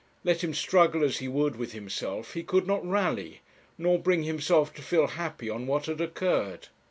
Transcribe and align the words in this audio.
Let 0.23 0.43
him 0.43 0.55
struggle 0.55 1.03
as 1.03 1.19
he 1.19 1.27
would 1.27 1.57
with 1.57 1.73
himself 1.73 2.33
he 2.33 2.41
could 2.41 2.65
not 2.65 2.83
rally, 2.83 3.41
nor 3.77 3.99
bring 3.99 4.23
himself 4.23 4.73
to 4.73 4.81
feel 4.81 5.05
happy 5.05 5.47
on 5.47 5.67
what 5.67 5.85
had 5.85 6.01
occurred. 6.01 6.69